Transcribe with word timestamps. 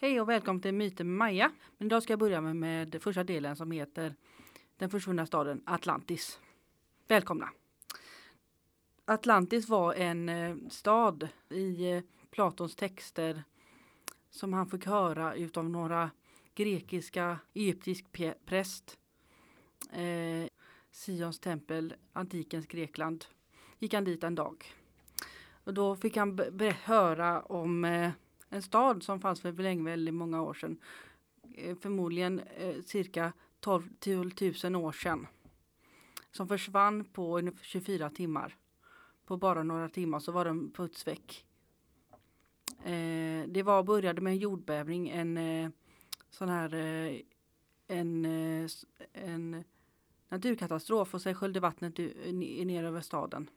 Hej 0.00 0.20
och 0.20 0.28
välkommen 0.28 0.62
till 0.62 0.74
Myter 0.74 1.04
med 1.04 1.16
Maja. 1.16 1.52
Men 1.78 1.86
idag 1.86 2.02
ska 2.02 2.12
jag 2.12 2.20
börja 2.20 2.40
med, 2.40 2.56
med 2.56 3.02
första 3.02 3.24
delen 3.24 3.56
som 3.56 3.70
heter 3.70 4.14
Den 4.76 4.90
försvunna 4.90 5.26
staden 5.26 5.62
Atlantis. 5.66 6.40
Välkomna! 7.08 7.48
Atlantis 9.04 9.68
var 9.68 9.94
en 9.94 10.28
eh, 10.28 10.56
stad 10.70 11.28
i 11.48 11.90
eh, 11.90 12.02
Platons 12.30 12.76
texter 12.76 13.42
som 14.30 14.52
han 14.52 14.70
fick 14.70 14.86
höra 14.86 15.34
utav 15.34 15.70
några 15.70 16.10
grekiska 16.54 17.38
egyptisk 17.54 18.06
präst. 18.44 18.98
Eh, 19.92 20.48
Sions 20.90 21.38
tempel, 21.40 21.94
antikens 22.12 22.66
Grekland. 22.66 23.24
Gick 23.78 23.94
han 23.94 24.04
dit 24.04 24.24
en 24.24 24.34
dag. 24.34 24.74
Och 25.64 25.74
då 25.74 25.96
fick 25.96 26.16
han 26.16 26.40
höra 26.84 27.42
om 27.42 27.84
eh, 27.84 28.10
en 28.50 28.62
stad 28.62 29.02
som 29.02 29.20
fanns 29.20 29.40
för 29.40 29.52
länge, 29.52 29.84
väldigt 29.84 30.14
många 30.14 30.42
år 30.42 30.54
sedan. 30.54 30.78
Eh, 31.54 31.76
förmodligen 31.76 32.40
eh, 32.40 32.82
cirka 32.82 33.32
12 33.60 33.82
000 34.64 34.76
år 34.76 34.92
sedan. 34.92 35.26
Som 36.30 36.48
försvann 36.48 37.04
på 37.04 37.50
24 37.62 38.10
timmar. 38.10 38.56
På 39.26 39.36
bara 39.36 39.62
några 39.62 39.88
timmar 39.88 40.20
så 40.20 40.32
var 40.32 40.44
den 40.44 40.70
puts 40.70 41.06
väck. 41.06 41.44
Eh, 42.84 43.48
det 43.48 43.62
var, 43.62 43.82
började 43.82 44.20
med 44.20 44.30
en 44.30 44.38
jordbävning, 44.38 45.08
en 45.08 45.72
sån 46.30 46.48
här 46.48 46.74
en, 47.88 48.24
en 49.12 49.64
naturkatastrof 50.28 51.14
och 51.14 51.22
sen 51.22 51.34
sköljde 51.34 51.60
vattnet 51.60 51.98
ner 51.98 52.84
över 52.84 53.00
staden 53.00 53.50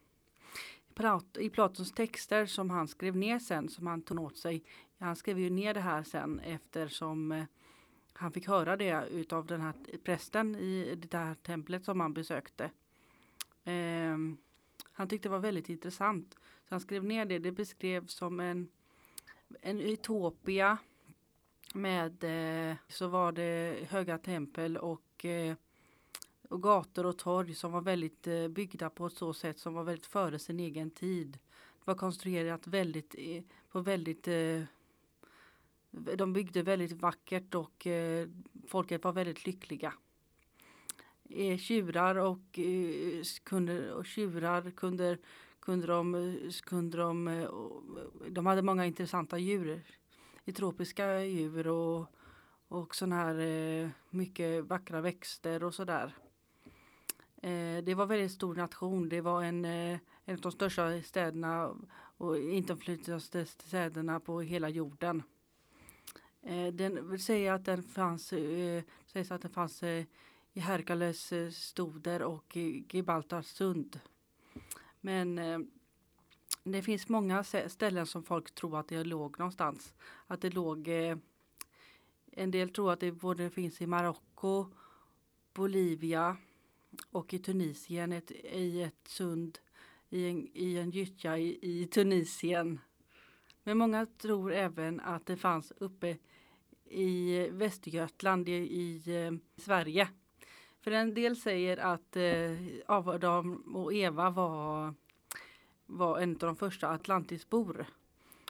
i 1.39 1.49
Platons 1.49 1.91
texter 1.91 2.45
som 2.45 2.69
han 2.69 2.87
skrev 2.87 3.15
ner 3.15 3.39
sen, 3.39 3.69
som 3.69 3.87
han 3.87 4.01
tog 4.01 4.19
åt 4.19 4.37
sig. 4.37 4.63
Han 4.99 5.15
skrev 5.15 5.39
ju 5.39 5.49
ner 5.49 5.73
det 5.73 5.79
här 5.79 6.03
sen 6.03 6.39
eftersom 6.39 7.31
eh, 7.31 7.43
han 8.13 8.31
fick 8.31 8.47
höra 8.47 8.77
det 8.77 9.07
utav 9.11 9.45
den 9.45 9.61
här 9.61 9.73
prästen 10.03 10.55
i 10.55 10.95
det 10.95 11.17
här 11.17 11.35
templet 11.35 11.85
som 11.85 11.99
han 11.99 12.13
besökte. 12.13 12.71
Eh, 13.63 14.17
han 14.91 15.07
tyckte 15.07 15.27
det 15.27 15.31
var 15.31 15.39
väldigt 15.39 15.70
intressant. 15.70 16.34
Så 16.34 16.67
han 16.70 16.79
skrev 16.79 17.04
ner 17.04 17.26
det. 17.26 17.39
Det 17.39 17.51
beskrevs 17.51 18.13
som 18.13 18.39
en, 18.39 18.67
en 19.61 19.79
utopia 19.79 20.77
med 21.73 22.23
eh, 22.23 22.76
så 22.87 23.07
var 23.07 23.31
det 23.31 23.87
höga 23.89 24.17
tempel 24.17 24.77
och 24.77 25.26
eh, 25.26 25.55
och 26.52 26.63
gator 26.63 27.05
och 27.05 27.18
torg 27.18 27.55
som 27.55 27.71
var 27.71 27.82
väldigt 27.82 28.27
eh, 28.27 28.48
byggda 28.48 28.90
på 28.90 29.05
ett 29.05 29.13
så 29.13 29.34
sätt 29.34 29.60
som 29.60 29.74
var 29.74 29.84
väldigt 29.84 30.05
före 30.05 30.40
sin 30.40 30.60
egen 30.60 30.91
tid. 30.91 31.32
Det 31.32 31.85
var 31.85 31.96
konstruerat 31.96 32.68
väldigt 32.68 33.16
eh, 33.18 33.44
på 33.71 33.80
väldigt 33.82 34.27
eh, 34.27 34.63
de 35.91 36.34
byggde 36.34 36.63
väldigt 36.63 36.91
vackert 36.91 37.55
och 37.55 37.88
eh, 37.88 38.27
folket 38.68 39.04
var 39.04 39.13
väldigt 39.13 39.46
lyckliga. 39.46 39.94
Eh, 41.29 41.57
tjurar 41.57 42.16
och, 42.16 42.60
eh, 42.60 43.24
kunde, 43.44 43.94
och 43.94 44.05
tjurar 44.05 44.72
kunde, 44.72 45.18
kunde 45.60 45.88
de, 45.88 46.49
kunde 46.63 46.98
de, 46.98 47.48
de 48.29 48.46
hade 48.46 48.62
många 48.62 48.85
intressanta 48.85 49.38
djur. 49.38 49.84
Tropiska 50.55 51.24
djur 51.24 51.68
och, 51.68 52.05
och 52.68 52.96
sådana 52.96 53.16
här 53.16 53.40
eh, 53.40 53.90
mycket 54.10 54.66
vackra 54.66 55.02
växter 55.02 55.63
och 55.63 55.74
sådär. 55.74 56.16
Eh, 57.41 57.84
det 57.84 57.95
var 57.95 58.05
väldigt 58.05 58.31
stor 58.31 58.55
nation. 58.55 59.09
Det 59.09 59.21
var 59.21 59.43
en, 59.43 59.65
eh, 59.65 59.99
en 60.25 60.35
av 60.35 60.41
de 60.41 60.51
största 60.51 61.01
städerna 61.01 61.75
och 62.17 62.39
inflytelserikaste 62.39 63.45
städerna 63.45 64.19
på 64.19 64.41
hela 64.41 64.69
jorden. 64.69 65.23
Eh, 66.41 66.67
den 66.67 67.19
säger 67.19 67.53
att 67.53 67.66
den 67.66 67.83
fanns, 67.83 68.33
eh, 68.33 68.83
sägs 69.06 69.31
att 69.31 69.41
den 69.41 69.51
fanns 69.51 69.83
eh, 69.83 70.06
i 70.53 70.59
Herkules 70.59 71.31
eh, 71.31 71.50
stoder 71.50 72.22
och 72.22 72.57
i 72.57 72.85
Gibraltars 72.89 73.45
sund. 73.45 74.00
Men 75.01 75.37
eh, 75.37 75.59
det 76.63 76.81
finns 76.81 77.09
många 77.09 77.43
ställen 77.43 78.05
som 78.05 78.23
folk 78.23 78.55
tror 78.55 78.79
att 78.79 78.87
det 78.87 79.03
låg 79.03 79.39
någonstans. 79.39 79.93
Att 80.27 80.41
det 80.41 80.49
låg 80.49 80.87
eh, 80.87 81.17
en 82.31 82.51
del 82.51 82.69
tror 82.69 82.91
att 82.91 82.99
det 82.99 83.11
både 83.11 83.49
finns 83.49 83.81
i 83.81 83.87
Marocko, 83.87 84.66
Bolivia, 85.53 86.37
och 87.12 87.34
i 87.34 87.40
Tunisien 87.40 88.12
ett, 88.12 88.31
i 88.31 88.81
ett 88.81 89.07
sund 89.07 89.59
i 90.09 90.29
en, 90.29 90.47
i 90.53 90.78
en 90.78 90.91
gyttja 90.91 91.38
i, 91.38 91.59
i 91.62 91.88
Tunisien. 91.88 92.79
Men 93.63 93.78
många 93.78 94.06
tror 94.06 94.53
även 94.53 95.00
att 95.00 95.25
det 95.25 95.38
fanns 95.38 95.74
uppe 95.78 96.18
i 96.85 97.47
Västergötland 97.52 98.50
i, 98.50 98.52
i 98.53 99.02
eh, 99.25 99.31
Sverige. 99.57 100.09
För 100.81 100.91
en 100.91 101.13
del 101.13 101.35
säger 101.35 101.78
att 101.78 102.16
eh, 102.16 102.57
Adam 102.85 103.56
och 103.75 103.94
Eva 103.94 104.29
var, 104.29 104.94
var 105.85 106.19
en 106.19 106.31
av 106.31 106.40
de 106.40 106.56
första 106.56 106.90
Atlantisbor. 106.90 107.85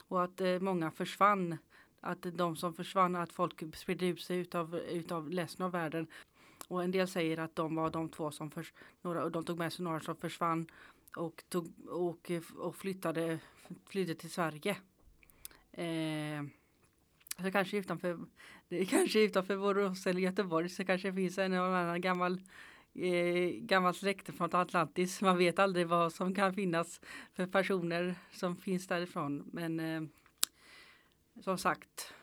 Och 0.08 0.24
att 0.24 0.42
eh, 0.42 0.60
många 0.60 0.92
försvann. 0.92 1.58
Att 2.04 2.22
de 2.22 2.56
som 2.56 2.74
försvann, 2.74 3.16
att 3.16 3.32
folk 3.32 3.76
spred 3.76 4.02
ut 4.02 4.22
sig 4.22 4.38
utav, 4.38 4.76
utav 4.76 5.30
resten 5.30 5.66
av 5.66 5.72
världen. 5.72 6.08
Och 6.72 6.84
en 6.84 6.92
del 6.92 7.08
säger 7.08 7.40
att 7.40 7.56
de 7.56 7.76
var 7.76 7.90
de 7.90 8.10
två 8.10 8.32
som 8.32 8.52
förs, 8.52 8.74
några, 9.02 9.30
de 9.30 9.46
tog 9.46 9.58
med 9.58 9.74
sig 9.74 9.84
några 9.84 10.00
som 10.00 10.16
försvann 10.16 10.68
och, 11.18 11.44
tog, 11.50 11.74
och, 11.90 12.32
och 12.56 12.76
flyttade, 12.76 13.40
flydde 13.90 14.16
till 14.16 14.32
Sverige. 14.32 14.78
Eh, 15.72 16.44
så 17.44 17.52
kanske 17.52 17.78
utanför, 17.78 18.20
det 18.68 18.86
kanske 18.86 19.20
utanför 19.20 19.58
Borås 19.58 20.08
eller 20.08 20.22
Göteborg 20.22 20.70
så 20.70 20.86
kanske 20.86 21.14
finns 21.14 21.38
en 21.38 21.54
annan 21.54 22.02
gammal 22.02 22.42
eh, 22.94 23.50
gammal 23.50 23.94
släkte 23.94 24.32
från 24.32 24.56
Atlantis. 24.56 25.22
Man 25.22 25.38
vet 25.38 25.60
aldrig 25.60 25.88
vad 25.88 26.14
som 26.14 26.36
kan 26.36 26.54
finnas 26.54 27.02
för 27.34 27.48
personer 27.48 28.16
som 28.32 28.56
finns 28.56 28.88
därifrån. 28.88 29.50
Men 29.54 29.80
eh, 29.80 30.02
som 31.44 31.58
sagt 31.58 32.14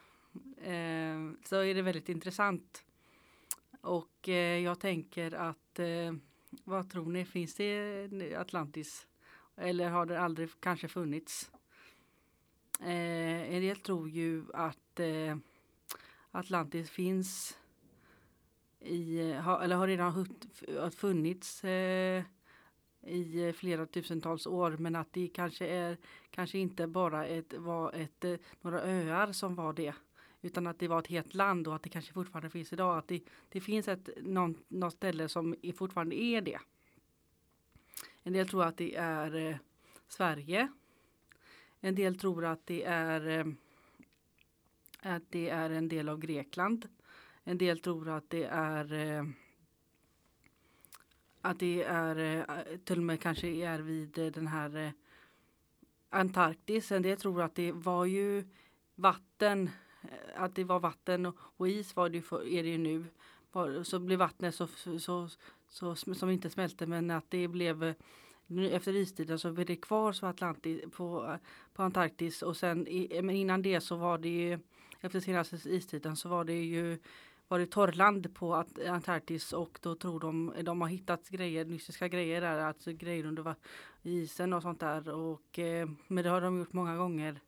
eh, 0.63 1.33
så 1.45 1.57
är 1.57 1.75
det 1.75 1.83
väldigt 1.83 2.09
intressant 2.09 2.85
och 3.89 4.29
eh, 4.29 4.59
jag 4.59 4.81
tänker 4.81 5.35
att 5.35 5.79
eh, 5.79 6.13
vad 6.65 6.91
tror 6.91 7.07
ni, 7.13 7.25
finns 7.25 7.55
det 7.55 8.35
Atlantis? 8.37 9.07
Eller 9.57 9.89
har 9.89 10.07
det 10.07 10.21
aldrig 10.21 10.51
kanske 10.61 10.89
funnits? 10.89 11.51
Eh, 12.81 13.55
en 13.55 13.63
del 13.63 13.77
tror 13.77 14.09
ju 14.09 14.45
att 14.55 15.01
eh, 15.01 15.37
Atlantis 16.31 16.91
finns 16.91 17.59
i, 18.81 19.33
ha, 19.33 19.63
eller 19.63 19.77
har 19.77 19.87
redan 19.87 20.27
funnits 20.91 21.65
eh, 21.65 22.23
i 23.03 23.53
flera 23.57 23.87
tusentals 23.87 24.47
år 24.47 24.77
men 24.79 24.97
att 24.97 25.13
det 25.13 25.29
kanske 25.29 25.67
är 25.67 25.97
kanske 26.31 26.59
inte 26.59 26.87
bara 26.87 27.27
ett, 27.27 27.53
var 27.53 27.93
ett, 27.93 28.25
eh, 28.25 28.37
några 28.61 28.83
öar 28.83 29.33
som 29.33 29.55
var 29.55 29.73
det 29.73 29.95
utan 30.43 30.67
att 30.67 30.79
det 30.79 30.89
var 30.89 30.99
ett 30.99 31.07
helt 31.07 31.35
land 31.35 31.69
och 31.69 31.75
att 31.75 31.83
det 31.83 31.89
kanske 31.89 32.13
fortfarande 32.13 32.51
finns 32.51 32.73
idag. 32.73 32.99
Att 32.99 33.09
det, 33.09 33.23
det 33.49 33.61
finns 33.61 33.89
ett, 33.89 34.09
någon, 34.23 34.65
något 34.69 34.93
ställe 34.93 35.29
som 35.29 35.55
är 35.63 35.73
fortfarande 35.73 36.17
är 36.17 36.41
det. 36.41 36.59
En 38.23 38.33
del 38.33 38.49
tror 38.49 38.65
att 38.65 38.77
det 38.77 38.97
är 38.97 39.35
eh, 39.37 39.57
Sverige. 40.09 40.69
En 41.81 41.95
del 41.95 42.19
tror 42.19 42.45
att 42.45 42.67
det 42.67 42.85
är 42.85 43.29
eh, 43.29 43.47
att 45.01 45.23
det 45.31 45.49
är 45.49 45.71
en 45.71 45.89
del 45.89 46.09
av 46.09 46.19
Grekland. 46.19 46.89
En 47.45 47.59
del 47.59 47.81
tror 47.81 48.09
att 48.09 48.31
det 48.31 48.45
är 48.45 48.93
eh, 48.93 49.25
att 51.41 51.59
det 51.59 51.83
är 51.83 52.17
eh, 52.19 52.77
till 52.85 52.99
och 52.99 53.05
med 53.05 53.21
kanske 53.21 53.49
är 53.49 53.79
vid 53.79 54.19
eh, 54.19 54.27
den 54.27 54.47
här 54.47 54.77
eh, 54.77 54.91
Antarktis. 56.11 56.93
En 56.93 57.03
del 57.03 57.17
tror 57.17 57.43
att 57.43 57.55
det 57.55 57.73
var 57.73 58.05
ju 58.05 58.45
vatten 58.95 59.71
Eh, 60.09 60.43
att 60.43 60.55
det 60.55 60.65
var 60.65 60.81
vatten 60.81 61.27
och, 61.57 61.69
is 61.69 61.97
var 61.97 62.09
det 62.09 62.23
för, 62.23 62.47
är 62.47 62.63
det 62.63 62.69
ju 62.69 62.79
nu. 62.79 63.05
så 63.85 63.99
blev 63.99 64.19
vattnet 64.19 64.55
så, 64.55 64.67
så, 64.99 65.29
så, 65.69 65.95
som 65.95 66.31
inte 66.31 66.51
smälte 66.51 66.87
men 66.87 67.11
att 67.11 67.25
det 67.29 67.49
blev 67.49 67.85
eh, 67.85 67.95
efter 68.49 68.97
istiden 68.97 69.39
så 69.39 69.53
blev 69.53 69.67
det 69.67 69.77
kvar 69.77 70.13
så 70.13 70.27
Atlantis, 70.27 70.81
på, 70.93 71.25
eh, 71.25 71.37
på 71.75 71.83
Antarktis 71.83 72.43
och 72.43 72.57
sen 72.57 72.87
men 73.23 73.31
innan 73.31 73.63
det 73.63 73.81
så 73.81 73.97
var 73.97 74.19
det 74.19 74.29
ju 74.29 74.59
efter 75.01 75.21
senaste 75.21 75.57
istiden 75.65 76.17
så 76.17 76.29
var 76.29 76.45
det 76.45 76.65
ju 76.65 76.99
var 77.49 77.59
det 77.59 77.67
torrland 77.67 78.35
på 78.35 78.65
Antarktis 78.89 79.53
och 79.53 79.79
då 79.83 79.95
tror 79.95 80.21
de, 80.21 80.53
de 80.63 80.81
har 80.81 80.89
hittat 80.89 81.29
grejer, 81.29 81.65
mystiska 81.65 82.09
grejer 82.09 82.41
där, 82.41 82.59
alltså 82.59 82.93
grejer 82.93 83.27
under 83.27 83.55
isen 84.03 84.53
och 84.53 84.63
sånt 84.63 84.81
där 84.81 85.09
och 85.09 85.59
eh, 85.59 85.89
men 86.07 86.25
det 86.25 86.31
har 86.31 86.41
de 86.41 86.59
gjort 86.59 86.73
många 86.73 86.97
gånger. 86.97 87.41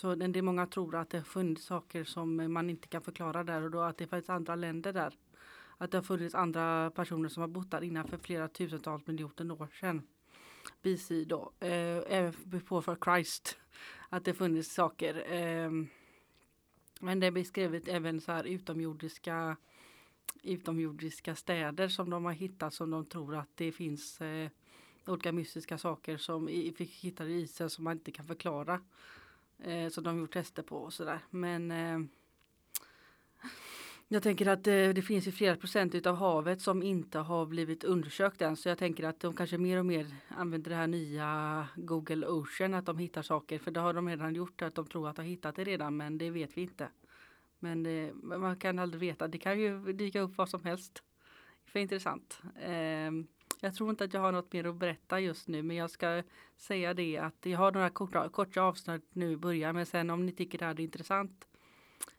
Så 0.00 0.14
det 0.14 0.38
är 0.38 0.42
många 0.42 0.66
tror 0.66 0.96
att 0.96 1.10
det 1.10 1.18
har 1.18 1.24
funnits 1.24 1.64
saker 1.64 2.04
som 2.04 2.52
man 2.52 2.70
inte 2.70 2.88
kan 2.88 3.02
förklara 3.02 3.44
där 3.44 3.62
och 3.62 3.70
då 3.70 3.80
att 3.80 3.98
det 3.98 4.06
finns 4.06 4.30
andra 4.30 4.54
länder 4.54 4.92
där. 4.92 5.14
Att 5.78 5.90
det 5.90 5.98
har 5.98 6.02
funnits 6.02 6.34
andra 6.34 6.90
personer 6.90 7.28
som 7.28 7.40
har 7.40 7.48
bott 7.48 7.70
där 7.70 7.84
innan 7.84 8.08
för 8.08 8.18
flera 8.18 8.48
tusentals 8.48 9.06
miljoner 9.06 9.62
år 9.62 9.68
sedan. 9.80 10.02
BC 10.82 11.24
då, 11.24 11.52
eh, 11.60 12.02
även 12.06 12.34
before 12.44 12.96
Christ. 13.04 13.58
Att 14.08 14.24
det 14.24 14.34
funnits 14.34 14.74
saker. 14.74 15.32
Eh, 15.32 15.70
Men 17.00 17.20
det 17.20 17.26
är 17.26 17.30
beskrivet 17.30 17.88
även 17.88 18.20
så 18.20 18.32
här 18.32 18.44
utomjordiska 18.44 19.56
utomjordiska 20.42 21.34
städer 21.34 21.88
som 21.88 22.10
de 22.10 22.24
har 22.24 22.32
hittat 22.32 22.74
som 22.74 22.90
de 22.90 23.06
tror 23.06 23.36
att 23.36 23.50
det 23.54 23.72
finns 23.72 24.20
eh, 24.20 24.50
olika 25.06 25.32
mystiska 25.32 25.78
saker 25.78 26.16
som 26.16 26.48
i, 26.48 26.72
fick 26.72 27.04
i 27.04 27.12
isen 27.22 27.70
som 27.70 27.84
man 27.84 27.96
inte 27.96 28.12
kan 28.12 28.26
förklara. 28.26 28.80
Eh, 29.64 29.88
som 29.88 30.04
de 30.04 30.18
gjort 30.18 30.32
tester 30.32 30.62
på 30.62 30.76
och 30.76 30.92
sådär. 30.92 31.20
Men 31.30 31.70
eh, 31.70 31.98
jag 34.08 34.22
tänker 34.22 34.46
att 34.46 34.64
det, 34.64 34.92
det 34.92 35.02
finns 35.02 35.26
ju 35.26 35.32
flera 35.32 35.56
procent 35.56 36.06
av 36.06 36.16
havet 36.16 36.60
som 36.60 36.82
inte 36.82 37.18
har 37.18 37.46
blivit 37.46 37.84
undersökt 37.84 38.42
än. 38.42 38.56
Så 38.56 38.68
jag 38.68 38.78
tänker 38.78 39.04
att 39.04 39.20
de 39.20 39.36
kanske 39.36 39.58
mer 39.58 39.78
och 39.78 39.86
mer 39.86 40.06
använder 40.28 40.70
det 40.70 40.76
här 40.76 40.86
nya 40.86 41.68
Google 41.76 42.26
Ocean. 42.26 42.74
Att 42.74 42.86
de 42.86 42.98
hittar 42.98 43.22
saker. 43.22 43.58
För 43.58 43.70
det 43.70 43.80
har 43.80 43.94
de 43.94 44.08
redan 44.08 44.34
gjort. 44.34 44.62
Att 44.62 44.74
de 44.74 44.86
tror 44.86 45.08
att 45.08 45.16
de 45.16 45.22
har 45.22 45.28
hittat 45.28 45.56
det 45.56 45.64
redan. 45.64 45.96
Men 45.96 46.18
det 46.18 46.30
vet 46.30 46.56
vi 46.56 46.62
inte. 46.62 46.88
Men 47.58 47.82
det, 47.82 48.12
man 48.14 48.56
kan 48.56 48.78
aldrig 48.78 49.00
veta. 49.00 49.28
Det 49.28 49.38
kan 49.38 49.60
ju 49.60 49.92
dyka 49.92 50.20
upp 50.20 50.36
vad 50.36 50.48
som 50.48 50.64
helst. 50.64 51.02
För 51.64 51.78
intressant. 51.78 52.40
Ehm, 52.60 53.26
jag 53.60 53.74
tror 53.74 53.90
inte 53.90 54.04
att 54.04 54.14
jag 54.14 54.20
har 54.20 54.32
något 54.32 54.52
mer 54.52 54.64
att 54.64 54.76
berätta 54.76 55.20
just 55.20 55.48
nu. 55.48 55.62
Men 55.62 55.76
jag 55.76 55.90
ska 55.90 56.22
säga 56.56 56.94
det 56.94 57.18
att 57.18 57.36
jag 57.42 57.58
har 57.58 57.72
några 57.72 57.90
korta, 57.90 58.28
korta 58.28 58.62
avsnitt 58.62 59.08
nu 59.12 59.32
i 59.32 59.36
början. 59.36 59.74
Men 59.74 59.86
sen 59.86 60.10
om 60.10 60.26
ni 60.26 60.32
tycker 60.32 60.58
det 60.58 60.64
här 60.64 60.72
är 60.72 60.80
intressant 60.80 61.48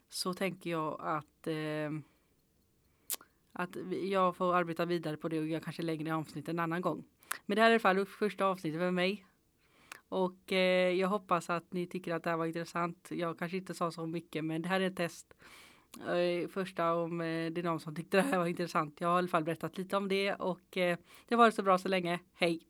så 0.09 0.33
tänker 0.33 0.69
jag 0.69 1.01
att 1.01 1.47
eh, 1.47 1.91
att 3.51 3.77
jag 4.03 4.35
får 4.35 4.55
arbeta 4.55 4.85
vidare 4.85 5.17
på 5.17 5.29
det 5.29 5.39
och 5.39 5.47
jag 5.47 5.63
kanske 5.63 5.83
längre 5.83 6.15
avsnitt 6.15 6.49
en 6.49 6.59
annan 6.59 6.81
gång. 6.81 7.03
Men 7.45 7.55
det 7.55 7.61
här 7.61 7.69
är 7.69 7.71
i 7.71 7.73
alla 7.73 7.79
fall 7.79 8.05
första 8.05 8.45
avsnittet 8.45 8.79
för 8.79 8.91
mig. 8.91 9.25
Och 10.09 10.53
eh, 10.53 10.93
jag 10.93 11.07
hoppas 11.07 11.49
att 11.49 11.73
ni 11.73 11.87
tycker 11.87 12.13
att 12.13 12.23
det 12.23 12.29
här 12.29 12.37
var 12.37 12.45
intressant. 12.45 13.07
Jag 13.11 13.39
kanske 13.39 13.57
inte 13.57 13.73
sa 13.73 13.91
så 13.91 14.05
mycket 14.05 14.45
men 14.45 14.61
det 14.61 14.69
här 14.69 14.81
är 14.81 14.87
ett 14.87 14.95
test. 14.95 15.33
Eh, 15.97 16.47
första 16.49 16.93
om 16.93 17.21
eh, 17.21 17.25
det 17.25 17.61
är 17.61 17.63
någon 17.63 17.79
som 17.79 17.95
tyckte 17.95 18.17
det 18.17 18.23
här 18.23 18.37
var 18.37 18.47
intressant. 18.47 19.01
Jag 19.01 19.07
har 19.07 19.15
i 19.15 19.17
alla 19.17 19.27
fall 19.27 19.43
berättat 19.43 19.77
lite 19.77 19.97
om 19.97 20.07
det 20.07 20.33
och 20.33 20.77
eh, 20.77 20.97
det 21.27 21.35
var 21.35 21.51
så 21.51 21.63
bra 21.63 21.77
så 21.77 21.87
länge. 21.87 22.19
Hej! 22.33 22.69